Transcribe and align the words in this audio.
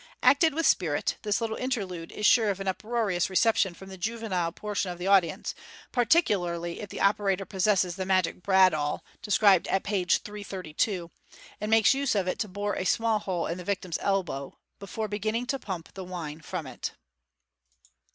Acted 0.23 0.55
with 0.55 0.65
spirit, 0.65 1.17
this 1.21 1.39
little 1.41 1.57
interlude 1.57 2.11
is 2.11 2.25
sure 2.25 2.49
of 2.49 2.59
an 2.59 2.67
uproarious 2.67 3.29
reception 3.29 3.75
from 3.75 3.89
the 3.89 3.99
juvenile 3.99 4.51
portion 4.51 4.89
of 4.89 4.97
the 4.97 5.05
audience, 5.05 5.53
particularly 5.91 6.79
if 6.79 6.89
the 6.89 6.99
operator 6.99 7.45
possesses 7.45 7.95
the 7.97 8.03
magic 8.07 8.41
bradawl 8.41 9.03
described 9.21 9.67
at 9.67 9.83
page 9.83 10.23
332, 10.23 11.11
and 11.59 11.69
makes 11.69 11.93
use 11.93 12.15
of 12.15 12.27
it 12.27 12.39
to 12.39 12.47
bore 12.47 12.73
a 12.77 12.83
small 12.83 13.19
hole 13.19 13.45
in 13.45 13.59
the 13.59 13.63
victim's 13.63 13.99
elbow 14.01 14.57
before 14.79 15.07
beginning 15.07 15.45
to 15.45 15.59
pump 15.59 15.93
the 15.93 16.03
wine 16.03 16.41
from 16.41 16.65
it. 16.65 16.93